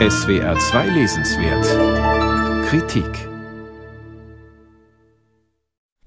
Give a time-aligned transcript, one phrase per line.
[0.00, 3.28] SWR 2 Lesenswert Kritik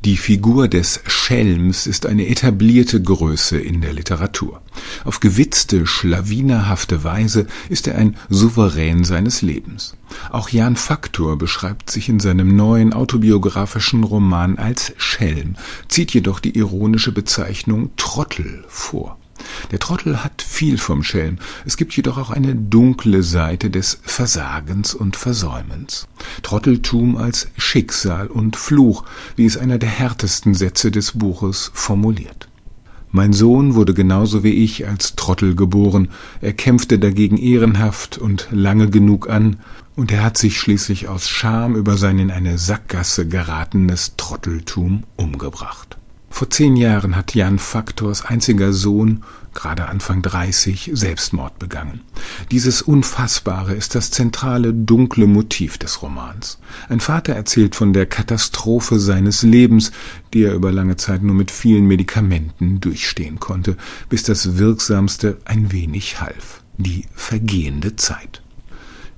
[0.04, 4.62] Die Figur des Schelms ist eine etablierte Größe in der Literatur.
[5.06, 9.96] Auf gewitzte, schlawinerhafte Weise ist er ein Souverän seines Lebens.
[10.32, 15.56] Auch Jan Faktor beschreibt sich in seinem neuen autobiografischen Roman als Schelm,
[15.88, 19.18] zieht jedoch die ironische Bezeichnung Trottel vor.
[19.72, 24.94] Der Trottel hat viel vom Schelm, es gibt jedoch auch eine dunkle Seite des Versagens
[24.94, 26.08] und Versäumens.
[26.44, 29.04] Trotteltum als Schicksal und Fluch,
[29.36, 32.48] wie es einer der härtesten Sätze des Buches formuliert.
[33.12, 36.10] Mein Sohn wurde genauso wie ich als Trottel geboren,
[36.42, 39.58] er kämpfte dagegen ehrenhaft und lange genug an,
[39.96, 45.98] und er hat sich schließlich aus Scham über sein in eine Sackgasse geratenes Trotteltum umgebracht.
[46.38, 49.24] Vor zehn Jahren hat Jan Faktors einziger Sohn,
[49.56, 52.02] gerade Anfang 30, Selbstmord begangen.
[52.52, 56.60] Dieses Unfassbare ist das zentrale dunkle Motiv des Romans.
[56.90, 59.92] Ein Vater erzählt von der Katastrophe seines Lebens,
[60.32, 63.76] die er über lange Zeit nur mit vielen Medikamenten durchstehen konnte,
[64.08, 68.44] bis das Wirksamste ein wenig half, die vergehende Zeit.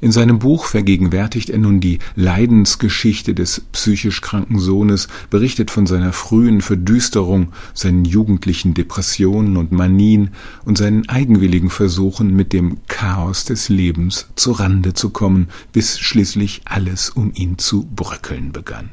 [0.02, 6.14] In seinem Buch vergegenwärtigt er nun die Leidensgeschichte des psychisch kranken Sohnes, berichtet von seiner
[6.14, 10.30] frühen Verdüsterung, seinen jugendlichen Depressionen und Manien
[10.64, 16.62] und seinen eigenwilligen Versuchen, mit dem Chaos des Lebens zu Rande zu kommen, bis schließlich
[16.64, 18.92] alles um ihn zu bröckeln begann.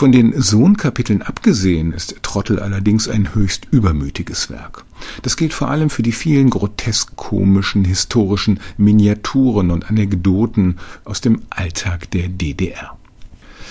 [0.00, 4.86] Von den Sohnkapiteln abgesehen ist Trottel allerdings ein höchst übermütiges Werk.
[5.20, 11.42] Das gilt vor allem für die vielen grotesk komischen historischen Miniaturen und Anekdoten aus dem
[11.50, 12.96] Alltag der DDR.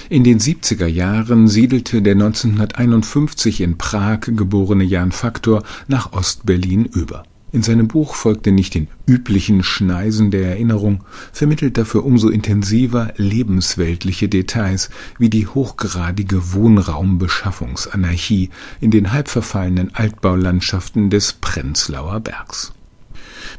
[0.10, 7.24] In den 70er Jahren siedelte der 1951 in Prag geborene Jan Faktor nach Ostberlin über.
[7.52, 13.12] In seinem Buch folgt er nicht den üblichen Schneisen der Erinnerung, vermittelt dafür umso intensiver
[13.18, 18.52] lebensweltliche Details wie die hochgradige Wohnraumbeschaffungsanarchie
[18.82, 22.72] in den halbverfallenen Altbaulandschaften des Prenzlauer Bergs.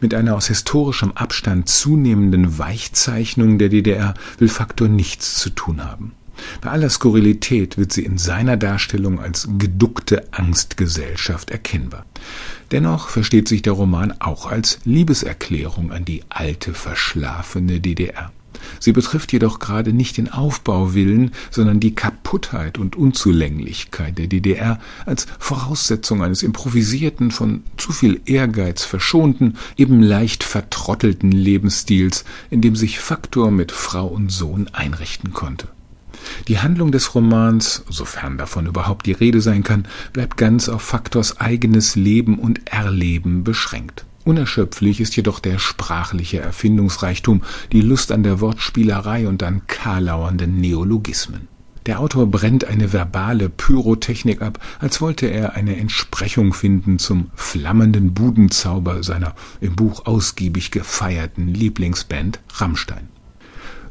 [0.00, 6.12] Mit einer aus historischem Abstand zunehmenden Weichzeichnung der DDR will Faktor nichts zu tun haben.
[6.60, 12.04] Bei aller Skurrilität wird sie in seiner Darstellung als geduckte Angstgesellschaft erkennbar.
[12.70, 18.30] Dennoch versteht sich der Roman auch als Liebeserklärung an die alte, verschlafene DDR.
[18.78, 25.26] Sie betrifft jedoch gerade nicht den Aufbauwillen, sondern die Kaputtheit und Unzulänglichkeit der DDR als
[25.38, 33.00] Voraussetzung eines improvisierten, von zu viel Ehrgeiz verschonten, eben leicht vertrottelten Lebensstils, in dem sich
[33.00, 35.68] Faktor mit Frau und Sohn einrichten konnte.
[36.48, 41.40] Die Handlung des Romans, sofern davon überhaupt die Rede sein kann, bleibt ganz auf Faktors
[41.40, 44.06] eigenes Leben und Erleben beschränkt.
[44.24, 47.42] Unerschöpflich ist jedoch der sprachliche Erfindungsreichtum,
[47.72, 51.48] die Lust an der Wortspielerei und an karlauernden Neologismen.
[51.86, 58.12] Der Autor brennt eine verbale Pyrotechnik ab, als wollte er eine Entsprechung finden zum flammenden
[58.12, 63.08] Budenzauber seiner im Buch ausgiebig gefeierten Lieblingsband Rammstein.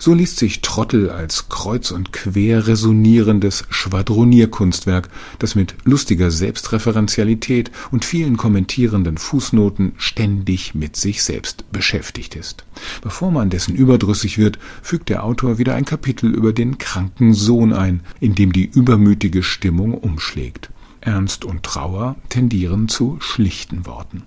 [0.02, 8.06] So liest sich Trottel als kreuz und quer resonierendes Schwadronierkunstwerk, das mit lustiger Selbstreferenzialität und
[8.06, 12.64] vielen kommentierenden Fußnoten ständig mit sich selbst beschäftigt ist.
[13.02, 17.74] Bevor man dessen überdrüssig wird, fügt der Autor wieder ein Kapitel über den kranken Sohn
[17.74, 20.70] ein, in dem die übermütige Stimmung umschlägt.
[21.02, 24.24] Ernst und Trauer tendieren zu schlichten Worten.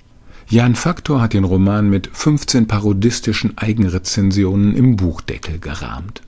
[0.48, 6.22] Jan Faktor hat den Roman mit 15 parodistischen Eigenrezensionen im Buchdeckel gerahmt.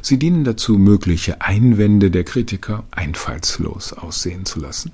[0.00, 4.92] Sie dienen dazu, mögliche Einwände der Kritiker einfallslos aussehen zu lassen.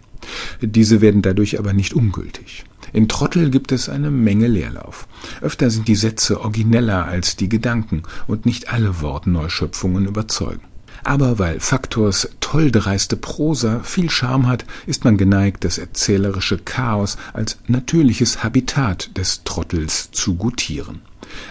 [0.60, 2.64] Diese werden dadurch aber nicht ungültig.
[2.92, 5.06] In Trottel gibt es eine Menge Leerlauf.
[5.40, 10.62] Öfter sind die Sätze origineller als die Gedanken und nicht alle Wortneuschöpfungen überzeugen.
[11.04, 17.58] Aber weil Faktors tolldreiste Prosa viel Charme hat, ist man geneigt, das erzählerische Chaos als
[17.66, 21.02] natürliches Habitat des Trottels zu gutieren.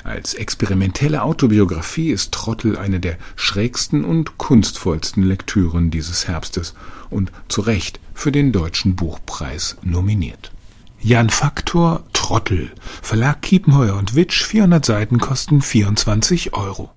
[0.03, 6.73] Als experimentelle Autobiografie ist Trottel eine der schrägsten und kunstvollsten Lektüren dieses Herbstes
[7.09, 10.51] und zu Recht für den Deutschen Buchpreis nominiert.
[10.99, 12.71] Jan Faktor Trottel,
[13.01, 16.94] Verlag Kiepenheuer und Witsch, 400 Seiten kosten 24 Euro.